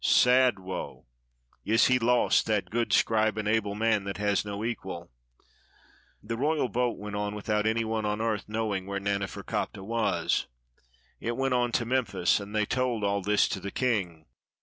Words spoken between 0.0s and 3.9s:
Sad woe! Is he lost, that good scribe and able